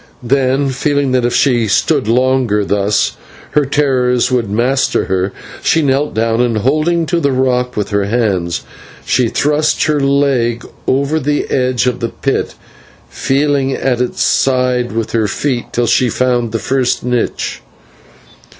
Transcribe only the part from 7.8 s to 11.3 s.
her hands, she thrust her leg over